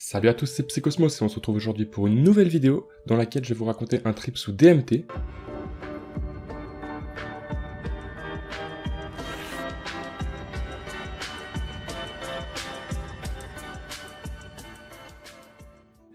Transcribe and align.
Salut 0.00 0.28
à 0.28 0.34
tous, 0.34 0.46
c'est 0.46 0.62
Psychosmos 0.62 1.20
et 1.20 1.24
on 1.24 1.28
se 1.28 1.34
retrouve 1.34 1.56
aujourd'hui 1.56 1.84
pour 1.84 2.06
une 2.06 2.22
nouvelle 2.22 2.46
vidéo 2.46 2.88
dans 3.06 3.16
laquelle 3.16 3.44
je 3.44 3.48
vais 3.48 3.58
vous 3.58 3.64
raconter 3.64 4.00
un 4.04 4.12
trip 4.12 4.38
sous 4.38 4.52
DMT. 4.52 5.04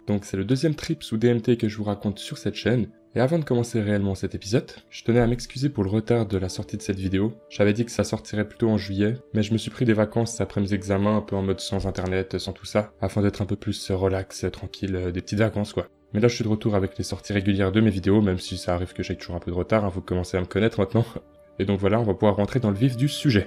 Donc 0.07 0.23
c'est 0.23 0.37
le 0.37 0.45
deuxième 0.45 0.75
trip 0.75 1.03
sous 1.03 1.17
DMT 1.17 1.57
que 1.57 1.67
je 1.67 1.75
vous 1.75 1.83
raconte 1.83 2.19
sur 2.19 2.37
cette 2.37 2.55
chaîne. 2.55 2.87
Et 3.15 3.19
avant 3.19 3.37
de 3.37 3.43
commencer 3.43 3.79
réellement 3.79 4.15
cet 4.15 4.33
épisode, 4.33 4.71
je 4.89 5.03
tenais 5.03 5.19
à 5.19 5.27
m'excuser 5.27 5.69
pour 5.69 5.83
le 5.83 5.91
retard 5.91 6.25
de 6.25 6.37
la 6.39 6.49
sortie 6.49 6.77
de 6.77 6.81
cette 6.81 6.97
vidéo. 6.97 7.33
J'avais 7.47 7.73
dit 7.73 7.85
que 7.85 7.91
ça 7.91 8.03
sortirait 8.03 8.47
plutôt 8.47 8.69
en 8.69 8.77
juillet, 8.77 9.17
mais 9.35 9.43
je 9.43 9.53
me 9.53 9.59
suis 9.59 9.69
pris 9.69 9.85
des 9.85 9.93
vacances 9.93 10.41
après 10.41 10.61
mes 10.61 10.73
examens, 10.73 11.17
un 11.17 11.21
peu 11.21 11.35
en 11.35 11.43
mode 11.43 11.59
sans 11.59 11.85
internet, 11.85 12.39
sans 12.39 12.53
tout 12.53 12.65
ça, 12.65 12.91
afin 13.01 13.21
d'être 13.21 13.43
un 13.43 13.45
peu 13.45 13.55
plus 13.55 13.91
relax, 13.91 14.47
tranquille, 14.51 14.95
euh, 14.95 15.11
des 15.11 15.21
petites 15.21 15.37
vacances 15.37 15.73
quoi. 15.73 15.87
Mais 16.13 16.21
là 16.21 16.27
je 16.27 16.33
suis 16.33 16.43
de 16.43 16.49
retour 16.49 16.73
avec 16.73 16.97
les 16.97 17.03
sorties 17.03 17.33
régulières 17.33 17.71
de 17.71 17.81
mes 17.81 17.91
vidéos, 17.91 18.19
même 18.19 18.39
si 18.39 18.57
ça 18.57 18.73
arrive 18.73 18.93
que 18.93 19.03
j'ai 19.03 19.15
toujours 19.15 19.35
un 19.35 19.39
peu 19.39 19.51
de 19.51 19.55
retard, 19.55 19.85
hein, 19.85 19.91
vous 19.93 20.01
commencez 20.01 20.37
à 20.37 20.41
me 20.41 20.47
connaître 20.47 20.79
maintenant. 20.79 21.05
Et 21.59 21.65
donc 21.65 21.79
voilà, 21.79 21.99
on 21.99 22.03
va 22.03 22.15
pouvoir 22.15 22.35
rentrer 22.35 22.59
dans 22.59 22.71
le 22.71 22.77
vif 22.77 22.97
du 22.97 23.07
sujet. 23.07 23.45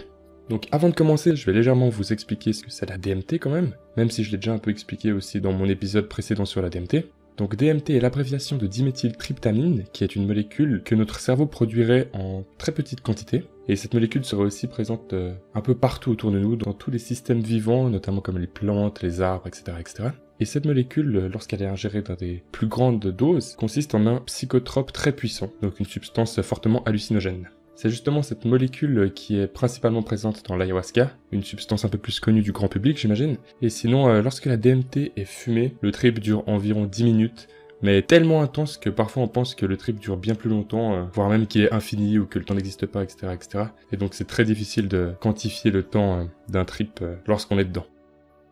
Donc 0.48 0.68
avant 0.70 0.88
de 0.88 0.94
commencer, 0.94 1.34
je 1.34 1.44
vais 1.44 1.52
légèrement 1.52 1.88
vous 1.88 2.12
expliquer 2.12 2.52
ce 2.52 2.62
que 2.62 2.70
c'est 2.70 2.88
la 2.88 2.98
DMT 2.98 3.40
quand 3.40 3.50
même, 3.50 3.74
même 3.96 4.10
si 4.10 4.22
je 4.22 4.30
l'ai 4.30 4.36
déjà 4.36 4.52
un 4.52 4.58
peu 4.58 4.70
expliqué 4.70 5.10
aussi 5.10 5.40
dans 5.40 5.52
mon 5.52 5.68
épisode 5.68 6.08
précédent 6.08 6.44
sur 6.44 6.62
la 6.62 6.70
DMT. 6.70 7.06
Donc 7.36 7.54
DMT 7.54 7.90
est 7.90 8.00
l'abréviation 8.00 8.56
de 8.56 8.66
diméthyltryptamine, 8.66 9.84
qui 9.92 10.04
est 10.04 10.16
une 10.16 10.26
molécule 10.26 10.82
que 10.82 10.94
notre 10.94 11.20
cerveau 11.20 11.46
produirait 11.46 12.08
en 12.14 12.44
très 12.56 12.72
petite 12.72 13.02
quantité. 13.02 13.44
Et 13.68 13.76
cette 13.76 13.94
molécule 13.94 14.24
serait 14.24 14.44
aussi 14.44 14.68
présente 14.68 15.12
euh, 15.12 15.34
un 15.54 15.60
peu 15.60 15.74
partout 15.74 16.10
autour 16.12 16.30
de 16.30 16.38
nous, 16.38 16.56
dans 16.56 16.72
tous 16.72 16.90
les 16.90 16.98
systèmes 16.98 17.40
vivants, 17.40 17.90
notamment 17.90 18.20
comme 18.20 18.38
les 18.38 18.46
plantes, 18.46 19.02
les 19.02 19.20
arbres, 19.20 19.48
etc. 19.48 19.76
etc. 19.80 20.08
Et 20.38 20.44
cette 20.44 20.66
molécule, 20.66 21.16
euh, 21.16 21.28
lorsqu'elle 21.28 21.62
est 21.62 21.66
ingérée 21.66 22.02
dans 22.02 22.14
des 22.14 22.42
plus 22.52 22.68
grandes 22.68 23.06
doses, 23.06 23.54
consiste 23.56 23.94
en 23.94 24.06
un 24.06 24.20
psychotrope 24.20 24.92
très 24.92 25.12
puissant, 25.12 25.50
donc 25.62 25.80
une 25.80 25.86
substance 25.86 26.40
fortement 26.42 26.84
hallucinogène. 26.84 27.48
C'est 27.76 27.90
justement 27.90 28.22
cette 28.22 28.46
molécule 28.46 29.12
qui 29.14 29.38
est 29.38 29.46
principalement 29.46 30.02
présente 30.02 30.42
dans 30.48 30.56
l'ayahuasca, 30.56 31.10
une 31.30 31.44
substance 31.44 31.84
un 31.84 31.90
peu 31.90 31.98
plus 31.98 32.20
connue 32.20 32.40
du 32.40 32.50
grand 32.50 32.68
public 32.68 32.96
j'imagine. 32.96 33.36
Et 33.60 33.68
sinon, 33.68 34.08
euh, 34.08 34.22
lorsque 34.22 34.46
la 34.46 34.56
DMT 34.56 35.12
est 35.14 35.26
fumée, 35.26 35.76
le 35.82 35.92
trip 35.92 36.18
dure 36.18 36.42
environ 36.48 36.86
10 36.86 37.04
minutes, 37.04 37.48
mais 37.82 38.00
tellement 38.00 38.40
intense 38.40 38.78
que 38.78 38.88
parfois 38.88 39.24
on 39.24 39.28
pense 39.28 39.54
que 39.54 39.66
le 39.66 39.76
trip 39.76 40.00
dure 40.00 40.16
bien 40.16 40.34
plus 40.34 40.48
longtemps, 40.48 40.94
euh, 40.94 41.04
voire 41.12 41.28
même 41.28 41.46
qu'il 41.46 41.64
est 41.64 41.72
infini 41.72 42.18
ou 42.18 42.24
que 42.24 42.38
le 42.38 42.46
temps 42.46 42.54
n'existe 42.54 42.86
pas, 42.86 43.02
etc., 43.02 43.34
etc. 43.34 43.64
Et 43.92 43.98
donc 43.98 44.14
c'est 44.14 44.26
très 44.26 44.46
difficile 44.46 44.88
de 44.88 45.12
quantifier 45.20 45.70
le 45.70 45.82
temps 45.82 46.20
euh, 46.20 46.24
d'un 46.48 46.64
trip 46.64 47.04
lorsqu'on 47.26 47.58
est 47.58 47.66
dedans. 47.66 47.86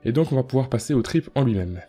Et 0.04 0.12
donc 0.12 0.32
on 0.32 0.36
va 0.36 0.42
pouvoir 0.42 0.68
passer 0.68 0.92
au 0.92 1.00
trip 1.00 1.30
en 1.34 1.44
lui-même. 1.44 1.80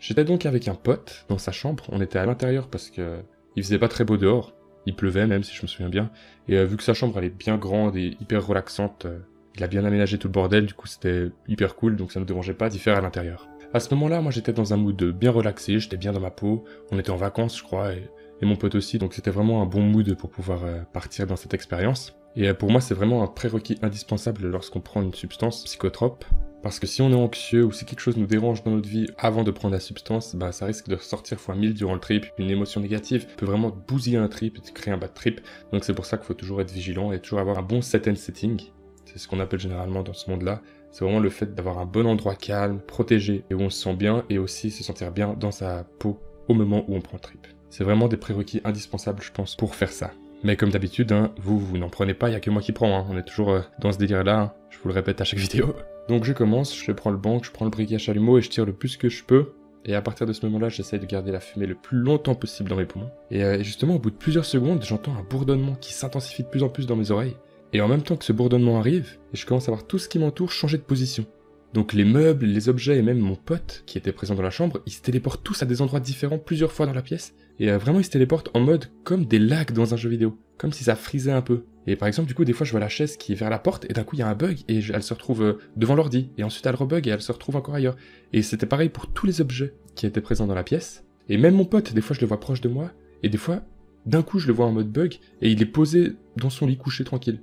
J'étais 0.00 0.24
donc 0.24 0.44
avec 0.44 0.66
un 0.66 0.74
pote 0.74 1.24
dans 1.28 1.38
sa 1.38 1.52
chambre, 1.52 1.84
on 1.90 2.00
était 2.00 2.18
à 2.18 2.26
l'intérieur 2.26 2.66
parce 2.66 2.90
que 2.90 3.20
il 3.54 3.62
faisait 3.62 3.78
pas 3.78 3.88
très 3.88 4.04
beau 4.04 4.16
dehors, 4.16 4.54
il 4.86 4.94
pleuvait 4.94 5.26
même, 5.26 5.42
si 5.42 5.54
je 5.54 5.62
me 5.62 5.66
souviens 5.66 5.88
bien. 5.88 6.10
Et 6.48 6.56
euh, 6.56 6.64
vu 6.64 6.76
que 6.76 6.82
sa 6.82 6.94
chambre, 6.94 7.18
elle 7.18 7.24
est 7.24 7.36
bien 7.36 7.56
grande 7.56 7.96
et 7.96 8.16
hyper 8.20 8.46
relaxante, 8.46 9.06
euh, 9.06 9.18
il 9.56 9.64
a 9.64 9.66
bien 9.66 9.84
aménagé 9.84 10.18
tout 10.18 10.28
le 10.28 10.32
bordel, 10.32 10.66
du 10.66 10.74
coup 10.74 10.86
c'était 10.86 11.28
hyper 11.48 11.74
cool, 11.76 11.96
donc 11.96 12.12
ça 12.12 12.20
ne 12.20 12.24
dérangeait 12.24 12.54
pas 12.54 12.68
d'y 12.68 12.78
faire 12.78 12.96
à 12.96 13.00
l'intérieur. 13.00 13.48
À 13.72 13.80
ce 13.80 13.92
moment-là, 13.94 14.20
moi 14.20 14.30
j'étais 14.30 14.52
dans 14.52 14.72
un 14.72 14.76
mood 14.76 15.02
bien 15.12 15.30
relaxé, 15.30 15.78
j'étais 15.78 15.96
bien 15.96 16.12
dans 16.12 16.20
ma 16.20 16.30
peau, 16.30 16.64
on 16.90 16.98
était 16.98 17.10
en 17.10 17.16
vacances 17.16 17.58
je 17.58 17.62
crois, 17.62 17.92
et, 17.92 18.08
mon 18.42 18.56
pote 18.56 18.74
aussi, 18.74 18.96
donc 18.96 19.12
c'était 19.12 19.30
vraiment 19.30 19.62
un 19.62 19.66
bon 19.66 19.82
mood 19.82 20.14
pour 20.14 20.30
pouvoir 20.30 20.64
euh, 20.64 20.80
partir 20.94 21.26
dans 21.26 21.36
cette 21.36 21.52
expérience. 21.52 22.16
Et 22.36 22.52
pour 22.54 22.70
moi 22.70 22.80
c'est 22.80 22.94
vraiment 22.94 23.22
un 23.22 23.26
prérequis 23.26 23.78
indispensable 23.82 24.46
lorsqu'on 24.46 24.80
prend 24.80 25.02
une 25.02 25.12
substance 25.12 25.64
psychotrope, 25.64 26.24
parce 26.62 26.78
que 26.78 26.86
si 26.86 27.00
on 27.00 27.10
est 27.10 27.14
anxieux 27.14 27.64
ou 27.64 27.72
si 27.72 27.84
quelque 27.84 28.00
chose 28.00 28.16
nous 28.16 28.26
dérange 28.26 28.62
dans 28.62 28.72
notre 28.72 28.88
vie 28.88 29.06
avant 29.16 29.44
de 29.44 29.50
prendre 29.50 29.72
la 29.72 29.80
substance, 29.80 30.34
bah 30.34 30.52
ça 30.52 30.66
risque 30.66 30.88
de 30.88 30.96
sortir 30.96 31.40
fois 31.40 31.54
1000 31.54 31.74
durant 31.74 31.94
le 31.94 32.00
trip. 32.00 32.26
Une 32.38 32.50
émotion 32.50 32.80
négative 32.80 33.26
peut 33.36 33.46
vraiment 33.46 33.70
bousiller 33.88 34.18
un 34.18 34.28
trip 34.28 34.58
et 34.58 34.72
créer 34.72 34.92
un 34.92 34.98
bad 34.98 35.14
trip. 35.14 35.40
Donc 35.72 35.84
c'est 35.84 35.94
pour 35.94 36.04
ça 36.04 36.18
qu'il 36.18 36.26
faut 36.26 36.34
toujours 36.34 36.60
être 36.60 36.70
vigilant 36.70 37.12
et 37.12 37.20
toujours 37.20 37.40
avoir 37.40 37.58
un 37.58 37.62
bon 37.62 37.80
set 37.80 38.08
and 38.08 38.16
setting. 38.16 38.60
C'est 39.06 39.18
ce 39.18 39.26
qu'on 39.26 39.40
appelle 39.40 39.60
généralement 39.60 40.02
dans 40.02 40.12
ce 40.12 40.30
monde-là. 40.30 40.60
C'est 40.92 41.04
vraiment 41.04 41.20
le 41.20 41.30
fait 41.30 41.54
d'avoir 41.54 41.78
un 41.78 41.86
bon 41.86 42.06
endroit 42.06 42.34
calme, 42.34 42.80
protégé 42.80 43.44
et 43.50 43.54
où 43.54 43.60
on 43.60 43.70
se 43.70 43.82
sent 43.82 43.94
bien 43.94 44.24
et 44.28 44.38
aussi 44.38 44.70
se 44.70 44.84
sentir 44.84 45.12
bien 45.12 45.34
dans 45.34 45.52
sa 45.52 45.84
peau 45.98 46.20
au 46.48 46.54
moment 46.54 46.84
où 46.88 46.94
on 46.94 47.00
prend 47.00 47.16
le 47.16 47.20
trip. 47.20 47.46
C'est 47.70 47.84
vraiment 47.84 48.08
des 48.08 48.16
prérequis 48.16 48.60
indispensables, 48.64 49.22
je 49.22 49.30
pense, 49.30 49.56
pour 49.56 49.74
faire 49.74 49.92
ça. 49.92 50.10
Mais 50.42 50.56
comme 50.56 50.70
d'habitude, 50.70 51.12
hein, 51.12 51.32
vous, 51.38 51.58
vous 51.58 51.78
n'en 51.78 51.88
prenez 51.88 52.14
pas, 52.14 52.28
il 52.28 52.32
n'y 52.32 52.36
a 52.36 52.40
que 52.40 52.50
moi 52.50 52.62
qui 52.62 52.72
prends. 52.72 52.98
Hein. 52.98 53.06
On 53.10 53.16
est 53.16 53.22
toujours 53.22 53.50
euh, 53.50 53.60
dans 53.78 53.92
ce 53.92 53.98
délire-là, 53.98 54.40
hein. 54.40 54.52
je 54.70 54.78
vous 54.78 54.88
le 54.88 54.94
répète 54.94 55.20
à 55.20 55.24
chaque 55.24 55.38
vidéo. 55.38 55.74
Donc 56.10 56.24
je 56.24 56.32
commence, 56.32 56.76
je 56.76 56.90
prends 56.90 57.12
le 57.12 57.16
banc, 57.16 57.40
je 57.40 57.52
prends 57.52 57.64
le 57.64 57.70
briquet 57.70 57.94
à 57.94 57.98
chalumeau 57.98 58.36
et 58.36 58.42
je 58.42 58.50
tire 58.50 58.66
le 58.66 58.72
plus 58.72 58.96
que 58.96 59.08
je 59.08 59.22
peux. 59.22 59.52
Et 59.84 59.94
à 59.94 60.02
partir 60.02 60.26
de 60.26 60.32
ce 60.32 60.44
moment-là, 60.46 60.68
j'essaye 60.68 60.98
de 60.98 61.06
garder 61.06 61.30
la 61.30 61.38
fumée 61.38 61.66
le 61.66 61.76
plus 61.76 61.98
longtemps 61.98 62.34
possible 62.34 62.68
dans 62.68 62.74
mes 62.74 62.84
poumons. 62.84 63.10
Et, 63.30 63.44
euh, 63.44 63.62
justement, 63.62 63.94
au 63.94 64.00
bout 64.00 64.10
de 64.10 64.16
plusieurs 64.16 64.44
secondes, 64.44 64.82
j'entends 64.82 65.14
un 65.14 65.22
bourdonnement 65.22 65.76
qui 65.80 65.92
s'intensifie 65.92 66.42
de 66.42 66.48
plus 66.48 66.64
en 66.64 66.68
plus 66.68 66.86
dans 66.86 66.96
mes 66.96 67.12
oreilles. 67.12 67.36
Et 67.72 67.80
en 67.80 67.86
même 67.86 68.02
temps 68.02 68.16
que 68.16 68.24
ce 68.24 68.32
bourdonnement 68.32 68.76
arrive, 68.80 69.18
je 69.34 69.46
commence 69.46 69.68
à 69.68 69.70
voir 69.70 69.86
tout 69.86 69.98
ce 70.00 70.08
qui 70.08 70.18
m'entoure 70.18 70.50
changer 70.50 70.78
de 70.78 70.82
position. 70.82 71.26
Donc 71.74 71.92
les 71.92 72.04
meubles, 72.04 72.44
les 72.44 72.68
objets 72.68 72.98
et 72.98 73.02
même 73.02 73.20
mon 73.20 73.36
pote 73.36 73.84
qui 73.86 73.96
était 73.96 74.10
présent 74.10 74.34
dans 74.34 74.42
la 74.42 74.50
chambre, 74.50 74.80
ils 74.86 74.92
se 74.92 75.02
téléportent 75.02 75.44
tous 75.44 75.62
à 75.62 75.66
des 75.66 75.80
endroits 75.80 76.00
différents 76.00 76.38
plusieurs 76.38 76.72
fois 76.72 76.86
dans 76.86 76.92
la 76.92 77.02
pièce. 77.02 77.34
Et 77.60 77.70
euh, 77.70 77.78
vraiment 77.78 78.00
ils 78.00 78.04
se 78.04 78.10
téléportent 78.10 78.50
en 78.54 78.58
mode 78.58 78.86
comme 79.04 79.26
des 79.26 79.38
lags 79.38 79.70
dans 79.70 79.94
un 79.94 79.96
jeu 79.96 80.10
vidéo. 80.10 80.36
Comme 80.58 80.72
si 80.72 80.82
ça 80.82 80.96
frisait 80.96 81.30
un 81.30 81.42
peu. 81.42 81.62
Et 81.90 81.96
par 81.96 82.06
exemple 82.06 82.28
du 82.28 82.34
coup 82.34 82.44
des 82.44 82.52
fois 82.52 82.64
je 82.64 82.70
vois 82.70 82.78
la 82.78 82.88
chaise 82.88 83.16
qui 83.16 83.32
est 83.32 83.34
vers 83.34 83.50
la 83.50 83.58
porte 83.58 83.84
et 83.90 83.92
d'un 83.92 84.04
coup 84.04 84.14
il 84.14 84.20
y 84.20 84.22
a 84.22 84.28
un 84.28 84.36
bug 84.36 84.58
et 84.68 84.78
elle 84.78 85.02
se 85.02 85.12
retrouve 85.12 85.42
euh, 85.42 85.58
devant 85.74 85.96
l'ordi. 85.96 86.30
Et 86.38 86.44
ensuite 86.44 86.64
elle 86.64 86.76
rebug 86.76 87.08
et 87.08 87.10
elle 87.10 87.20
se 87.20 87.32
retrouve 87.32 87.56
encore 87.56 87.74
ailleurs. 87.74 87.96
Et 88.32 88.42
c'était 88.42 88.64
pareil 88.64 88.90
pour 88.90 89.08
tous 89.08 89.26
les 89.26 89.40
objets 89.40 89.74
qui 89.96 90.06
étaient 90.06 90.20
présents 90.20 90.46
dans 90.46 90.54
la 90.54 90.62
pièce. 90.62 91.02
Et 91.28 91.36
même 91.36 91.56
mon 91.56 91.64
pote, 91.64 91.92
des 91.92 92.00
fois 92.00 92.14
je 92.14 92.20
le 92.20 92.28
vois 92.28 92.38
proche 92.38 92.60
de 92.60 92.68
moi. 92.68 92.92
Et 93.24 93.28
des 93.28 93.38
fois, 93.38 93.64
d'un 94.06 94.22
coup 94.22 94.38
je 94.38 94.46
le 94.46 94.52
vois 94.52 94.66
en 94.66 94.70
mode 94.70 94.92
bug 94.92 95.18
et 95.42 95.50
il 95.50 95.60
est 95.60 95.66
posé 95.66 96.12
dans 96.36 96.48
son 96.48 96.68
lit 96.68 96.76
couché 96.76 97.02
tranquille. 97.02 97.42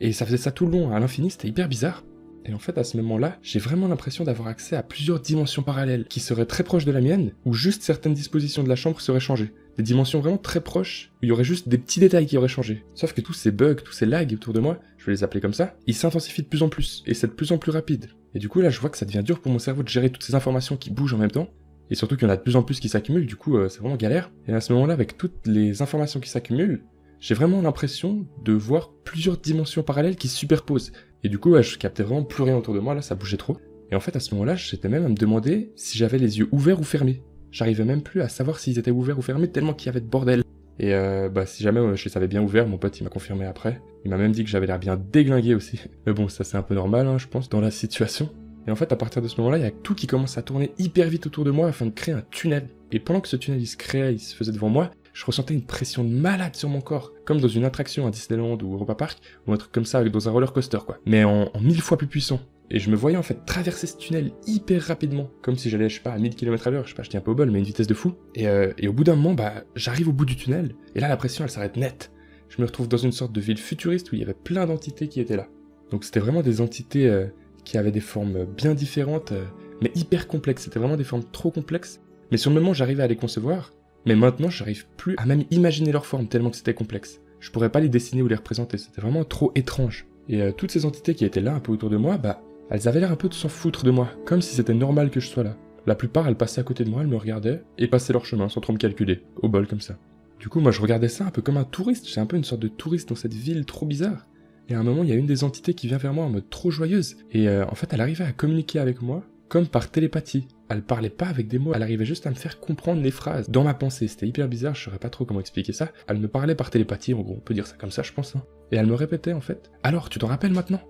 Et 0.00 0.12
ça 0.12 0.26
faisait 0.26 0.38
ça 0.38 0.50
tout 0.50 0.66
le 0.66 0.72
long, 0.72 0.90
à 0.90 0.98
l'infini, 0.98 1.30
c'était 1.30 1.46
hyper 1.46 1.68
bizarre. 1.68 2.02
Et 2.46 2.52
en 2.52 2.58
fait, 2.58 2.76
à 2.76 2.84
ce 2.84 2.96
moment-là, 2.96 3.38
j'ai 3.42 3.60
vraiment 3.60 3.86
l'impression 3.86 4.24
d'avoir 4.24 4.48
accès 4.48 4.74
à 4.74 4.82
plusieurs 4.82 5.20
dimensions 5.20 5.62
parallèles 5.62 6.06
qui 6.06 6.18
seraient 6.18 6.46
très 6.46 6.64
proches 6.64 6.84
de 6.84 6.90
la 6.90 7.00
mienne, 7.00 7.32
où 7.44 7.54
juste 7.54 7.82
certaines 7.82 8.12
dispositions 8.12 8.64
de 8.64 8.68
la 8.68 8.76
chambre 8.76 9.00
seraient 9.00 9.20
changées. 9.20 9.54
Des 9.76 9.82
dimensions 9.82 10.20
vraiment 10.20 10.38
très 10.38 10.60
proches, 10.60 11.10
où 11.14 11.24
il 11.24 11.28
y 11.28 11.32
aurait 11.32 11.44
juste 11.44 11.68
des 11.68 11.78
petits 11.78 12.00
détails 12.00 12.26
qui 12.26 12.36
auraient 12.36 12.48
changé. 12.48 12.84
Sauf 12.94 13.12
que 13.12 13.20
tous 13.20 13.32
ces 13.32 13.50
bugs, 13.50 13.74
tous 13.74 13.92
ces 13.92 14.06
lags 14.06 14.32
autour 14.32 14.52
de 14.52 14.60
moi, 14.60 14.78
je 14.98 15.06
vais 15.06 15.12
les 15.12 15.24
appeler 15.24 15.40
comme 15.40 15.52
ça, 15.52 15.74
ils 15.86 15.94
s'intensifient 15.94 16.42
de 16.42 16.48
plus 16.48 16.62
en 16.62 16.68
plus, 16.68 17.02
et 17.06 17.14
c'est 17.14 17.26
de 17.26 17.32
plus 17.32 17.52
en 17.52 17.58
plus 17.58 17.72
rapide. 17.72 18.08
Et 18.34 18.38
du 18.38 18.48
coup, 18.48 18.60
là, 18.60 18.70
je 18.70 18.80
vois 18.80 18.90
que 18.90 18.98
ça 18.98 19.06
devient 19.06 19.22
dur 19.24 19.40
pour 19.40 19.50
mon 19.50 19.58
cerveau 19.58 19.82
de 19.82 19.88
gérer 19.88 20.10
toutes 20.10 20.22
ces 20.22 20.34
informations 20.34 20.76
qui 20.76 20.90
bougent 20.90 21.14
en 21.14 21.18
même 21.18 21.30
temps, 21.30 21.48
et 21.90 21.94
surtout 21.94 22.16
qu'il 22.16 22.26
y 22.26 22.30
en 22.30 22.34
a 22.34 22.36
de 22.36 22.42
plus 22.42 22.56
en 22.56 22.62
plus 22.62 22.80
qui 22.80 22.88
s'accumulent, 22.88 23.26
du 23.26 23.36
coup, 23.36 23.56
euh, 23.56 23.68
c'est 23.68 23.80
vraiment 23.80 23.96
galère. 23.96 24.30
Et 24.46 24.52
à 24.52 24.60
ce 24.60 24.72
moment-là, 24.72 24.94
avec 24.94 25.18
toutes 25.18 25.46
les 25.46 25.82
informations 25.82 26.20
qui 26.20 26.30
s'accumulent, 26.30 26.82
j'ai 27.20 27.34
vraiment 27.34 27.60
l'impression 27.60 28.26
de 28.44 28.52
voir 28.52 28.92
plusieurs 29.04 29.36
dimensions 29.36 29.82
parallèles 29.82 30.16
qui 30.16 30.28
se 30.28 30.36
superposent. 30.36 30.92
Et 31.22 31.28
du 31.28 31.38
coup, 31.38 31.60
je 31.60 31.78
captais 31.78 32.02
vraiment 32.02 32.22
plus 32.22 32.42
rien 32.42 32.56
autour 32.56 32.74
de 32.74 32.80
moi, 32.80 32.94
là, 32.94 33.02
ça 33.02 33.14
bougeait 33.14 33.36
trop. 33.36 33.56
Et 33.90 33.94
en 33.94 34.00
fait, 34.00 34.16
à 34.16 34.20
ce 34.20 34.34
moment-là, 34.34 34.56
j'étais 34.56 34.88
même 34.88 35.04
à 35.04 35.08
me 35.08 35.14
demander 35.14 35.72
si 35.76 35.98
j'avais 35.98 36.18
les 36.18 36.38
yeux 36.38 36.48
ouverts 36.52 36.80
ou 36.80 36.84
fermés. 36.84 37.22
J'arrivais 37.54 37.84
même 37.84 38.02
plus 38.02 38.20
à 38.20 38.28
savoir 38.28 38.58
s'ils 38.58 38.80
étaient 38.80 38.90
ouverts 38.90 39.16
ou 39.16 39.22
fermés 39.22 39.46
tellement 39.46 39.74
qu'il 39.74 39.86
y 39.86 39.88
avait 39.90 40.00
de 40.00 40.08
bordel. 40.08 40.42
Et 40.80 40.92
euh, 40.92 41.28
bah 41.28 41.46
si 41.46 41.62
jamais 41.62 41.96
je 41.96 42.04
les 42.04 42.10
savais 42.10 42.26
bien 42.26 42.42
ouverts, 42.42 42.66
mon 42.66 42.78
pote 42.78 42.98
il 42.98 43.04
m'a 43.04 43.10
confirmé 43.10 43.46
après. 43.46 43.80
Il 44.04 44.10
m'a 44.10 44.16
même 44.16 44.32
dit 44.32 44.42
que 44.42 44.50
j'avais 44.50 44.66
l'air 44.66 44.80
bien 44.80 44.96
déglingué 44.96 45.54
aussi. 45.54 45.80
Mais 46.06 46.12
bon, 46.12 46.26
ça 46.26 46.42
c'est 46.42 46.56
un 46.56 46.62
peu 46.62 46.74
normal, 46.74 47.06
hein, 47.06 47.16
je 47.16 47.28
pense, 47.28 47.48
dans 47.48 47.60
la 47.60 47.70
situation. 47.70 48.28
Et 48.66 48.72
en 48.72 48.74
fait, 48.74 48.90
à 48.90 48.96
partir 48.96 49.22
de 49.22 49.28
ce 49.28 49.36
moment-là, 49.36 49.58
il 49.58 49.62
y 49.62 49.68
a 49.68 49.70
tout 49.70 49.94
qui 49.94 50.08
commence 50.08 50.36
à 50.36 50.42
tourner 50.42 50.72
hyper 50.78 51.08
vite 51.08 51.28
autour 51.28 51.44
de 51.44 51.52
moi 51.52 51.68
afin 51.68 51.86
de 51.86 51.92
créer 51.92 52.14
un 52.14 52.24
tunnel. 52.32 52.66
Et 52.90 52.98
pendant 52.98 53.20
que 53.20 53.28
ce 53.28 53.36
tunnel 53.36 53.60
il 53.60 53.66
se 53.66 53.76
créait, 53.76 54.14
il 54.14 54.18
se 54.18 54.34
faisait 54.34 54.50
devant 54.50 54.68
moi, 54.68 54.90
je 55.12 55.24
ressentais 55.24 55.54
une 55.54 55.64
pression 55.64 56.02
de 56.02 56.12
malade 56.12 56.56
sur 56.56 56.68
mon 56.68 56.80
corps, 56.80 57.12
comme 57.24 57.40
dans 57.40 57.46
une 57.46 57.64
attraction 57.64 58.04
à 58.08 58.10
Disneyland 58.10 58.58
ou 58.62 58.74
Europa 58.74 58.96
Park, 58.96 59.18
ou 59.46 59.52
un 59.52 59.56
truc 59.56 59.70
comme 59.70 59.84
ça 59.84 60.02
dans 60.02 60.28
un 60.28 60.32
roller 60.32 60.52
coaster 60.52 60.78
quoi, 60.84 60.98
mais 61.06 61.22
en, 61.22 61.52
mille 61.60 61.80
fois 61.80 61.96
plus 61.96 62.08
puissant. 62.08 62.40
Et 62.70 62.78
je 62.78 62.90
me 62.90 62.96
voyais 62.96 63.16
en 63.16 63.22
fait 63.22 63.44
traverser 63.44 63.86
ce 63.86 63.96
tunnel 63.96 64.32
hyper 64.46 64.82
rapidement, 64.82 65.30
comme 65.42 65.56
si 65.56 65.68
j'allais, 65.68 65.88
je 65.88 65.96
sais 65.96 66.02
pas, 66.02 66.12
à 66.12 66.18
1000 66.18 66.34
km 66.34 66.66
à 66.66 66.70
l'heure, 66.70 66.84
je 66.84 66.90
sais 66.90 66.94
pas, 66.94 67.02
je 67.02 67.10
tiens 67.10 67.20
pas 67.20 67.30
au 67.30 67.34
bol, 67.34 67.50
mais 67.50 67.58
une 67.58 67.64
vitesse 67.64 67.86
de 67.86 67.94
fou. 67.94 68.14
Et, 68.34 68.48
euh, 68.48 68.72
et 68.78 68.88
au 68.88 68.92
bout 68.92 69.04
d'un 69.04 69.16
moment, 69.16 69.34
bah, 69.34 69.64
j'arrive 69.76 70.08
au 70.08 70.12
bout 70.12 70.24
du 70.24 70.36
tunnel, 70.36 70.74
et 70.94 71.00
là 71.00 71.08
la 71.08 71.16
pression 71.16 71.44
elle 71.44 71.50
s'arrête 71.50 71.76
net. 71.76 72.10
Je 72.48 72.60
me 72.60 72.66
retrouve 72.66 72.88
dans 72.88 72.96
une 72.96 73.12
sorte 73.12 73.32
de 73.32 73.40
ville 73.40 73.58
futuriste 73.58 74.12
où 74.12 74.14
il 74.14 74.20
y 74.20 74.24
avait 74.24 74.34
plein 74.34 74.66
d'entités 74.66 75.08
qui 75.08 75.20
étaient 75.20 75.36
là. 75.36 75.48
Donc 75.90 76.04
c'était 76.04 76.20
vraiment 76.20 76.42
des 76.42 76.60
entités 76.60 77.08
euh, 77.08 77.26
qui 77.64 77.76
avaient 77.76 77.92
des 77.92 78.00
formes 78.00 78.44
bien 78.44 78.74
différentes, 78.74 79.32
euh, 79.32 79.44
mais 79.82 79.90
hyper 79.94 80.26
complexes. 80.26 80.62
C'était 80.64 80.78
vraiment 80.78 80.96
des 80.96 81.04
formes 81.04 81.24
trop 81.32 81.50
complexes. 81.50 82.00
Mais 82.30 82.38
sur 82.38 82.50
le 82.50 82.60
moment, 82.60 82.72
j'arrivais 82.72 83.02
à 83.02 83.06
les 83.06 83.16
concevoir, 83.16 83.72
mais 84.06 84.14
maintenant, 84.14 84.50
j'arrive 84.50 84.86
plus 84.96 85.14
à 85.18 85.26
même 85.26 85.44
imaginer 85.50 85.92
leur 85.92 86.06
forme 86.06 86.28
tellement 86.28 86.50
que 86.50 86.56
c'était 86.56 86.74
complexe. 86.74 87.20
Je 87.40 87.50
pourrais 87.50 87.70
pas 87.70 87.80
les 87.80 87.90
dessiner 87.90 88.22
ou 88.22 88.28
les 88.28 88.34
représenter, 88.34 88.78
c'était 88.78 89.02
vraiment 89.02 89.24
trop 89.24 89.52
étrange. 89.54 90.06
Et 90.28 90.52
toutes 90.56 90.70
ces 90.70 90.86
entités 90.86 91.14
qui 91.14 91.26
étaient 91.26 91.42
là 91.42 91.54
un 91.54 91.60
peu 91.60 91.70
autour 91.70 91.90
de 91.90 91.98
moi, 91.98 92.16
bah, 92.16 92.40
elles 92.70 92.88
avaient 92.88 93.00
l'air 93.00 93.12
un 93.12 93.16
peu 93.16 93.28
de 93.28 93.34
s'en 93.34 93.48
foutre 93.48 93.84
de 93.84 93.90
moi, 93.90 94.10
comme 94.24 94.42
si 94.42 94.54
c'était 94.54 94.74
normal 94.74 95.10
que 95.10 95.20
je 95.20 95.28
sois 95.28 95.44
là. 95.44 95.56
La 95.86 95.94
plupart, 95.94 96.26
elles 96.28 96.36
passaient 96.36 96.60
à 96.60 96.64
côté 96.64 96.84
de 96.84 96.90
moi, 96.90 97.02
elles 97.02 97.08
me 97.08 97.16
regardaient, 97.16 97.62
et 97.78 97.88
passaient 97.88 98.12
leur 98.12 98.24
chemin 98.24 98.48
sans 98.48 98.60
trop 98.60 98.72
me 98.72 98.78
calculer, 98.78 99.22
au 99.42 99.48
bol 99.48 99.66
comme 99.66 99.80
ça. 99.80 99.98
Du 100.40 100.48
coup, 100.48 100.60
moi 100.60 100.72
je 100.72 100.80
regardais 100.80 101.08
ça 101.08 101.26
un 101.26 101.30
peu 101.30 101.42
comme 101.42 101.56
un 101.56 101.64
touriste, 101.64 102.06
j'étais 102.06 102.20
un 102.20 102.26
peu 102.26 102.36
une 102.36 102.44
sorte 102.44 102.62
de 102.62 102.68
touriste 102.68 103.08
dans 103.08 103.14
cette 103.14 103.34
ville 103.34 103.64
trop 103.64 103.86
bizarre. 103.86 104.26
Et 104.68 104.74
à 104.74 104.80
un 104.80 104.82
moment, 104.82 105.02
il 105.02 105.10
y 105.10 105.12
a 105.12 105.16
une 105.16 105.26
des 105.26 105.44
entités 105.44 105.74
qui 105.74 105.88
vient 105.88 105.98
vers 105.98 106.14
moi 106.14 106.24
en 106.24 106.30
mode 106.30 106.48
trop 106.48 106.70
joyeuse, 106.70 107.16
et 107.32 107.48
euh, 107.48 107.66
en 107.66 107.74
fait, 107.74 107.92
elle 107.92 108.00
arrivait 108.00 108.24
à 108.24 108.32
communiquer 108.32 108.78
avec 108.78 109.02
moi, 109.02 109.24
comme 109.48 109.66
par 109.66 109.90
télépathie. 109.90 110.48
elle 110.68 110.82
parlait 110.82 111.10
pas 111.10 111.26
avec 111.26 111.48
des 111.48 111.58
mots, 111.58 111.72
elle 111.74 111.82
arrivait 111.82 112.04
juste 112.04 112.26
à 112.26 112.30
me 112.30 112.34
faire 112.34 112.58
comprendre 112.60 113.02
les 113.02 113.10
phrases 113.10 113.50
dans 113.50 113.62
ma 113.62 113.74
pensée. 113.74 114.08
C'était 114.08 114.26
hyper 114.26 114.48
bizarre, 114.48 114.74
je 114.74 114.84
saurais 114.84 114.98
pas 114.98 115.10
trop 115.10 115.24
comment 115.24 115.40
expliquer 115.40 115.72
ça. 115.72 115.92
Elle 116.08 116.18
me 116.18 116.28
parlait 116.28 116.54
par 116.54 116.70
télépathie, 116.70 117.14
en 117.14 117.20
gros, 117.20 117.36
on 117.36 117.40
peut 117.40 117.54
dire 117.54 117.66
ça 117.66 117.76
comme 117.78 117.90
ça, 117.90 118.02
je 118.02 118.12
pense. 118.12 118.34
Hein. 118.34 118.42
Et 118.72 118.76
elle 118.76 118.86
me 118.86 118.94
répétait 118.94 119.32
en 119.32 119.40
fait 119.40 119.70
Alors, 119.82 120.08
tu 120.08 120.18
t'en 120.18 120.26
rappelles 120.26 120.52
maintenant? 120.52 120.80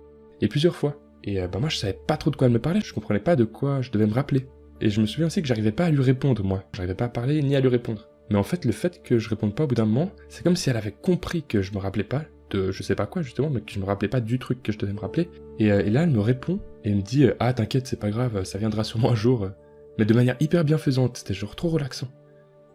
Et 0.41 0.47
plusieurs 0.47 0.75
fois. 0.75 0.99
Et 1.25 1.41
euh, 1.41 1.47
bah 1.47 1.59
moi, 1.59 1.69
je 1.69 1.77
savais 1.77 1.97
pas 2.07 2.17
trop 2.17 2.31
de 2.31 2.35
quoi 2.35 2.47
elle 2.47 2.53
me 2.53 2.59
parlait, 2.59 2.81
je 2.81 2.93
comprenais 2.93 3.19
pas 3.19 3.35
de 3.35 3.43
quoi 3.43 3.81
je 3.81 3.91
devais 3.91 4.05
me 4.05 4.13
rappeler. 4.13 4.47
Et 4.79 4.89
je 4.89 5.01
me 5.01 5.05
souviens 5.05 5.27
aussi 5.27 5.41
que 5.41 5.47
j'arrivais 5.47 5.71
pas 5.71 5.85
à 5.85 5.89
lui 5.89 6.01
répondre, 6.01 6.43
moi. 6.43 6.63
J'arrivais 6.73 6.95
pas 6.95 7.05
à 7.05 7.09
parler 7.09 7.41
ni 7.41 7.55
à 7.55 7.59
lui 7.59 7.69
répondre. 7.69 8.07
Mais 8.29 8.37
en 8.37 8.43
fait, 8.43 8.65
le 8.65 8.71
fait 8.71 9.01
que 9.03 9.19
je 9.19 9.29
réponde 9.29 9.55
pas 9.55 9.63
au 9.63 9.67
bout 9.67 9.75
d'un 9.75 9.85
moment, 9.85 10.11
c'est 10.29 10.43
comme 10.43 10.55
si 10.55 10.69
elle 10.69 10.77
avait 10.77 10.91
compris 10.91 11.43
que 11.43 11.61
je 11.61 11.73
me 11.73 11.79
rappelais 11.79 12.03
pas 12.03 12.23
de 12.51 12.71
je 12.71 12.83
sais 12.83 12.95
pas 12.95 13.07
quoi 13.07 13.21
justement, 13.23 13.49
mais 13.49 13.61
que 13.61 13.71
je 13.71 13.79
me 13.79 13.85
rappelais 13.85 14.07
pas 14.07 14.21
du 14.21 14.37
truc 14.37 14.61
que 14.61 14.71
je 14.71 14.77
devais 14.77 14.93
me 14.93 14.99
rappeler. 14.99 15.29
Et, 15.59 15.71
euh, 15.71 15.81
là, 15.89 16.03
elle 16.03 16.11
me 16.11 16.19
répond 16.19 16.59
et 16.83 16.93
me 16.93 17.01
dit 17.01 17.27
Ah, 17.39 17.53
t'inquiète, 17.53 17.87
c'est 17.87 17.99
pas 17.99 18.11
grave, 18.11 18.43
ça 18.43 18.57
viendra 18.57 18.83
sûrement 18.83 19.11
un 19.11 19.15
jour. 19.15 19.49
Mais 19.97 20.05
de 20.05 20.13
manière 20.13 20.35
hyper 20.39 20.63
bienfaisante, 20.63 21.17
c'était 21.17 21.33
genre 21.33 21.55
trop 21.55 21.69
relaxant. 21.69 22.07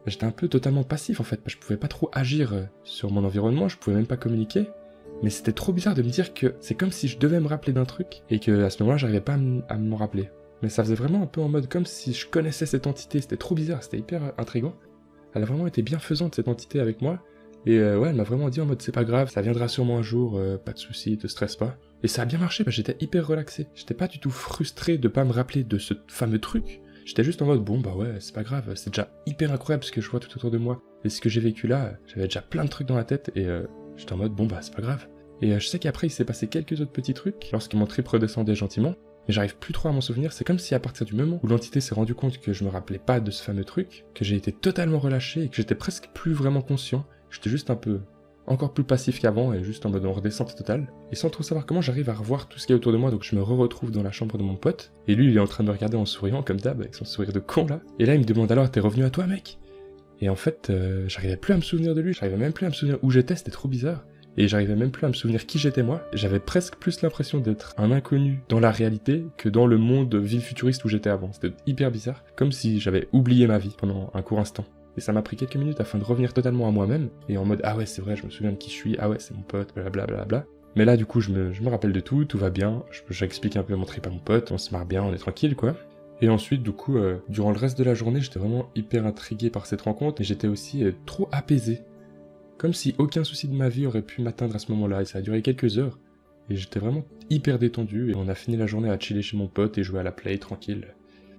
J'étais 0.07 0.25
un 0.25 0.31
peu 0.31 0.49
totalement 0.49 0.83
passif 0.83 1.21
en 1.21 1.25
fait, 1.25 1.41
je 1.47 1.57
pouvais 1.57 1.77
pas 1.77 1.89
trop 1.89 2.11
agir 2.13 2.55
euh, 2.55 2.63
sur 2.85 3.11
mon 3.11 3.25
environnement, 3.25 3.69
je 3.69 3.77
pouvais 3.77 3.97
même 3.97 4.07
pas 4.07 4.17
communiquer. 4.17 4.67
Mais 5.23 5.31
c'était 5.31 5.53
trop 5.53 5.73
bizarre 5.73 5.95
de 5.95 6.03
me 6.03 6.09
dire 6.09 6.35
que 6.35 6.55
c'est 6.61 6.75
comme 6.75 6.93
si 6.93 7.09
je 7.09 7.19
devais 7.19 7.41
me 7.41 7.47
rappeler 7.47 7.73
d'un 7.73 7.85
truc 7.85 8.23
et 8.31 8.39
que 8.39 8.65
à 8.65 8.71
ce 8.71 8.83
moment-là, 8.83 8.99
j'arrivais 8.99 9.21
pas 9.21 9.39
à 9.69 9.79
m'en 9.79 9.97
rappeler. 9.97 10.31
Mais 10.63 10.69
ça 10.69 10.83
faisait 10.83 10.95
vraiment 10.95 11.23
un 11.23 11.27
peu 11.27 11.41
en 11.41 11.49
mode 11.49 11.69
comme 11.69 11.87
si 11.87 12.13
je 12.13 12.27
connaissais 12.27 12.67
cette 12.67 12.87
entité, 12.87 13.21
c'était 13.21 13.37
trop 13.37 13.55
bizarre, 13.55 13.83
c'était 13.83 13.99
hyper 13.99 14.25
euh, 14.25 14.31
intriguant. 14.39 14.75
Elle 15.35 15.43
a 15.43 15.47
vraiment 15.47 15.67
été 15.67 15.83
bienfaisante 15.83 16.35
cette 16.35 16.49
entité 16.49 16.81
avec 16.81 17.01
moi. 17.03 17.23
Et 17.67 17.79
euh, 17.79 17.99
ouais, 17.99 18.09
elle 18.09 18.17
m'a 18.17 18.25
vraiment 18.25 18.49
dit 18.49 18.61
en 18.61 18.67
mode 18.67 18.81
c'est 18.83 18.93
pas 18.93 19.05
grave, 19.05 19.31
ça 19.31 19.43
viendra 19.43 19.69
sûrement 19.69 19.99
un 19.99 20.03
jour, 20.03 20.41
pas 20.65 20.73
de 20.73 20.79
soucis, 20.79 21.19
te 21.19 21.27
stresse 21.27 21.57
pas. 21.57 21.77
Et 22.03 22.09
ça 22.09 22.23
a 22.23 22.25
bien 22.25 22.39
marché, 22.39 22.65
parce 22.65 22.75
j'étais 22.75 22.97
hyper 23.01 23.27
relaxé. 23.27 23.69
J'étais 23.75 23.95
pas 23.95 24.09
du 24.09 24.19
tout 24.19 24.31
frustré 24.31 24.97
de 24.97 25.09
pas 25.09 25.25
me 25.25 25.33
rappeler 25.33 25.63
de 25.63 25.79
ce 25.79 25.95
fameux 26.09 26.39
truc. 26.39 26.81
J'étais 27.05 27.25
juste 27.25 27.43
en 27.43 27.47
mode, 27.47 27.65
bon 27.65 27.81
bah 27.81 27.95
ouais, 27.95 28.17
c'est 28.21 28.35
pas 28.35 28.43
grave, 28.43 28.73
c'est 28.77 28.91
déjà 28.91 29.11
hyper 29.27 29.53
incroyable 29.53 29.85
ce 29.85 29.93
que 29.93 30.01
je 30.01 30.09
vois 30.09 30.21
tout 30.21 30.35
autour 30.37 30.51
de 30.51 30.59
moi. 30.59 30.83
Et 31.05 31.09
ce 31.09 31.21
que 31.21 31.29
j'ai 31.29 31.41
vécu 31.41 31.67
là, 31.67 31.95
j'avais 32.07 32.25
déjà 32.25 32.43
plein 32.43 32.65
de 32.65 32.69
trucs 32.69 32.87
dans 32.87 32.97
la 32.97 33.05
tête 33.05 33.31
et 33.35 33.47
euh, 33.47 33.67
j'étais 34.01 34.13
en 34.13 34.17
mode, 34.17 34.33
bon 34.33 34.47
bah 34.47 34.59
c'est 34.61 34.75
pas 34.75 34.83
grave. 34.83 35.07
Et 35.43 35.53
euh, 35.53 35.59
je 35.59 35.69
sais 35.69 35.79
qu'après 35.79 36.07
il 36.09 36.11
s'est 36.11 36.25
passé 36.25 36.49
quelques 36.49 36.81
autres 36.81 36.93
petits 36.93 37.15
trucs 37.15 37.51
lorsque 37.53 37.75
mon 37.75 37.87
trip 37.87 38.07
redescendait 38.09 38.55
gentiment. 38.55 38.95
Mais 39.29 39.35
j'arrive 39.35 39.57
plus 39.57 39.73
trop 39.73 39.89
à 39.89 39.93
m'en 39.93 40.01
souvenir, 40.01 40.33
c'est 40.33 40.45
comme 40.45 40.59
si 40.59 40.75
à 40.75 40.81
partir 40.81 41.07
du 41.07 41.15
moment 41.15 41.39
où 41.43 41.47
l'entité 41.47 41.81
s'est 41.81 41.95
rendu 41.95 42.15
compte 42.15 42.39
que 42.39 42.53
je 42.53 42.65
me 42.65 42.71
rappelais 42.71 42.99
pas 42.99 43.21
de 43.21 43.31
ce 43.31 43.43
fameux 43.43 43.65
truc, 43.65 44.07
que 44.15 44.25
j'ai 44.25 44.35
été 44.35 44.51
totalement 44.51 44.99
relâché 44.99 45.45
et 45.45 45.49
que 45.49 45.57
j'étais 45.57 45.75
presque 45.75 46.09
plus 46.15 46.33
vraiment 46.33 46.63
conscient, 46.63 47.05
j'étais 47.31 47.51
juste 47.51 47.71
un 47.71 47.77
peu 47.77 48.01
encore 48.47 48.73
plus 48.73 48.85
passif 48.85 49.21
qu'avant 49.21 49.53
et 49.53 49.63
juste 49.63 49.87
en 49.87 49.91
mode 49.91 50.05
en 50.05 50.13
redescente 50.13 50.57
totale. 50.57 50.93
Et 51.13 51.15
sans 51.15 51.31
trop 51.31 51.43
savoir 51.43 51.67
comment 51.67 51.81
j'arrive 51.81 52.11
à 52.11 52.15
revoir 52.15 52.49
tout 52.49 52.59
ce 52.59 52.67
qui 52.67 52.73
est 52.73 52.75
autour 52.75 52.93
de 52.93 52.97
moi, 52.97 53.11
donc 53.11 53.23
je 53.23 53.37
me 53.37 53.43
re-retrouve 53.43 53.93
dans 53.93 54.03
la 54.03 54.11
chambre 54.11 54.39
de 54.39 54.43
mon 54.43 54.57
pote. 54.57 54.93
Et 55.07 55.15
lui, 55.15 55.29
il 55.29 55.37
est 55.37 55.41
en 55.41 55.47
train 55.47 55.63
de 55.63 55.69
me 55.69 55.75
regarder 55.75 55.97
en 55.97 56.07
souriant 56.07 56.43
comme 56.43 56.59
d'hab, 56.59 56.81
avec 56.81 56.95
son 56.95 57.05
sourire 57.05 57.33
de 57.33 57.39
con 57.39 57.67
là. 57.67 57.81
Et 57.99 58.07
là, 58.07 58.15
il 58.15 58.21
me 58.21 58.25
demande 58.25 58.51
alors, 58.51 58.71
t'es 58.71 58.81
revenu 58.81 59.05
à 59.05 59.11
toi, 59.11 59.27
mec? 59.27 59.60
Et 60.21 60.29
en 60.29 60.37
fait, 60.37 60.69
euh, 60.71 61.05
j'arrivais 61.09 61.37
plus 61.37 61.55
à 61.55 61.57
me 61.57 61.63
souvenir 61.63 61.95
de 61.95 62.01
lui, 62.01 62.13
j'arrivais 62.13 62.37
même 62.37 62.53
plus 62.53 62.67
à 62.67 62.69
me 62.69 62.75
souvenir 62.75 62.99
où 63.03 63.11
j'étais, 63.11 63.37
c'était 63.37 63.51
trop 63.51 63.69
bizarre. 63.69 64.05
Et 64.37 64.49
j'arrivais 64.49 64.77
même 64.77 64.91
plus 64.91 65.05
à 65.05 65.09
me 65.09 65.15
souvenir 65.15 65.45
qui 65.45 65.59
j'étais 65.59 65.83
moi. 65.83 66.03
J'avais 66.13 66.39
presque 66.39 66.77
plus 66.77 67.03
l'impression 67.03 67.41
d'être 67.41 67.75
un 67.79 67.91
inconnu 67.91 68.43
dans 68.49 68.61
la 68.61 68.71
réalité 68.71 69.25
que 69.37 69.49
dans 69.49 69.67
le 69.67 69.77
monde 69.77 70.15
ville 70.15 70.41
futuriste 70.41 70.85
où 70.85 70.89
j'étais 70.89 71.11
avant. 71.11 71.33
C'était 71.33 71.53
hyper 71.67 71.91
bizarre. 71.91 72.25
Comme 72.37 72.53
si 72.53 72.81
j'avais 72.81 73.09
oublié 73.13 73.47
ma 73.47 73.59
vie 73.59 73.75
pendant 73.77 74.11
un 74.15 74.23
court 74.23 74.39
instant. 74.39 74.65
Et 74.97 75.01
ça 75.01 75.13
m'a 75.13 75.23
pris 75.23 75.37
quelques 75.37 75.57
minutes 75.57 75.81
afin 75.81 75.99
de 75.99 76.05
revenir 76.05 76.33
totalement 76.33 76.69
à 76.69 76.71
moi-même, 76.71 77.11
et 77.29 77.39
en 77.39 77.45
mode 77.45 77.61
ah 77.65 77.77
ouais 77.77 77.87
c'est 77.87 78.03
vrai, 78.03 78.17
je 78.17 78.25
me 78.25 78.31
souviens 78.31 78.53
de 78.53 78.57
qui 78.57 78.71
je 78.71 78.75
suis, 78.75 78.97
ah 78.99 79.09
ouais 79.09 79.17
c'est 79.19 79.35
mon 79.35 79.43
pote, 79.43 79.73
blablabla. 79.75 80.25
Bla, 80.25 80.45
Mais 80.77 80.85
là 80.85 80.97
du 80.97 81.07
coup 81.07 81.21
je 81.21 81.31
me, 81.31 81.53
je 81.53 81.63
me 81.63 81.69
rappelle 81.69 81.93
de 81.93 82.01
tout, 82.01 82.25
tout 82.25 82.39
va 82.39 82.51
bien, 82.51 82.83
j'explique 83.09 83.57
un 83.57 83.63
peu 83.63 83.77
mon 83.77 83.85
trip 83.85 84.07
à 84.07 84.11
mon 84.11 84.19
pote, 84.19 84.51
on 84.51 84.59
se 84.59 84.73
marre 84.73 84.87
bien, 84.87 85.03
on 85.03 85.13
est 85.15 85.19
tranquille 85.19 85.55
quoi. 85.55 85.77
Et 86.23 86.29
ensuite, 86.29 86.63
du 86.63 86.73
coup, 86.73 86.99
euh, 86.99 87.19
durant 87.29 87.51
le 87.51 87.59
reste 87.59 87.79
de 87.79 87.85
la 87.85 87.95
journée, 87.95 88.21
j'étais 88.21 88.39
vraiment 88.39 88.71
hyper 88.75 89.07
intrigué 89.07 89.49
par 89.49 89.67
cette 89.67 89.83
rencontre 89.83 90.21
et 90.21 90.25
j'étais 90.25 90.49
aussi 90.49 90.85
euh, 90.85 90.93
trop 91.07 91.29
apaisé. 91.33 91.83
Comme 92.59 92.75
si 92.75 92.95
aucun 92.99 93.25
souci 93.25 93.49
de 93.49 93.55
ma 93.55 93.71
vie 93.71 93.87
aurait 93.87 94.03
pu 94.03 94.21
m'atteindre 94.21 94.55
à 94.55 94.59
ce 94.59 94.71
moment-là 94.73 95.01
et 95.01 95.07
ça 95.07 95.19
a 95.19 95.23
duré 95.23 95.41
quelques 95.41 95.79
heures. 95.79 95.99
Et 96.51 96.57
j'étais 96.57 96.79
vraiment 96.79 97.05
hyper 97.31 97.59
détendu 97.59 98.11
et 98.11 98.15
on 98.17 98.29
a 98.29 98.35
fini 98.35 98.57
la 98.57 98.67
journée 98.67 98.91
à 98.91 98.99
chiller 98.99 99.23
chez 99.23 99.37
mon 99.37 99.49
pote 99.49 99.79
et 99.79 99.83
jouer 99.83 100.01
à 100.01 100.03
la 100.03 100.13
play 100.13 100.37
tranquille. 100.37 100.89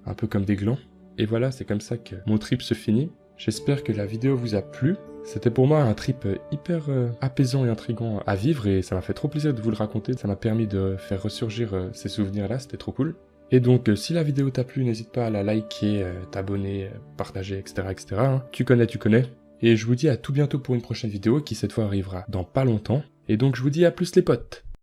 Un 0.07 0.15
peu 0.15 0.25
comme 0.25 0.45
des 0.45 0.55
glands. 0.55 0.79
Et 1.19 1.25
voilà, 1.25 1.51
c'est 1.51 1.65
comme 1.65 1.81
ça 1.81 1.97
que 1.97 2.15
mon 2.25 2.39
trip 2.39 2.63
se 2.63 2.73
finit. 2.73 3.11
J'espère 3.37 3.83
que 3.83 3.91
la 3.91 4.07
vidéo 4.07 4.35
vous 4.35 4.55
a 4.55 4.63
plu. 4.63 4.95
C'était 5.23 5.51
pour 5.51 5.67
moi 5.67 5.83
un 5.83 5.93
trip 5.93 6.27
hyper 6.51 6.85
euh, 6.89 7.09
apaisant 7.21 7.65
et 7.65 7.69
intrigant 7.69 8.23
à 8.25 8.35
vivre 8.35 8.65
et 8.65 8.81
ça 8.81 8.95
m'a 8.95 9.01
fait 9.01 9.13
trop 9.13 9.27
plaisir 9.27 9.53
de 9.53 9.61
vous 9.61 9.69
le 9.69 9.75
raconter. 9.75 10.13
Ça 10.13 10.27
m'a 10.27 10.35
permis 10.35 10.65
de 10.65 10.95
faire 10.97 11.21
ressurgir 11.21 11.89
ces 11.93 12.09
souvenirs-là, 12.09 12.57
c'était 12.57 12.77
trop 12.77 12.91
cool. 12.91 13.15
Et 13.51 13.59
donc, 13.59 13.89
euh, 13.89 13.95
si 13.95 14.13
la 14.13 14.23
vidéo 14.23 14.49
t'a 14.49 14.63
plu, 14.63 14.83
n'hésite 14.83 15.11
pas 15.11 15.27
à 15.27 15.29
la 15.29 15.43
liker, 15.43 16.05
t'abonner, 16.31 16.89
partager, 17.17 17.59
etc. 17.59 17.87
etc. 17.91 18.15
Hein. 18.17 18.43
Tu 18.51 18.65
connais, 18.65 18.87
tu 18.87 18.97
connais. 18.97 19.25
Et 19.61 19.75
je 19.75 19.85
vous 19.85 19.95
dis 19.95 20.09
à 20.09 20.17
tout 20.17 20.33
bientôt 20.33 20.59
pour 20.59 20.73
une 20.73 20.81
prochaine 20.81 21.09
vidéo 21.09 21.41
qui 21.41 21.53
cette 21.53 21.73
fois 21.73 21.85
arrivera 21.85 22.25
dans 22.29 22.43
pas 22.43 22.65
longtemps. 22.65 23.03
Et 23.27 23.37
donc 23.37 23.55
je 23.55 23.61
vous 23.61 23.69
dis 23.69 23.85
à 23.85 23.91
plus 23.91 24.15
les 24.15 24.23
potes 24.23 24.63